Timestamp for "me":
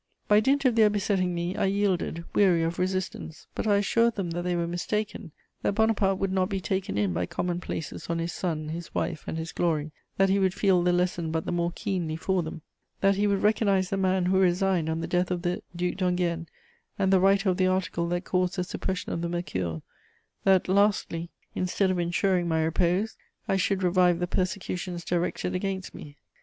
1.35-1.55, 25.93-26.17